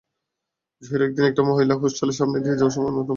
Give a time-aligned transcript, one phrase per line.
[0.81, 3.09] জহির একদিন একটা মহিলা হোস্টেলের সামনে দিয়ে যাওয়ার সময় নতুন ফন্দি করে।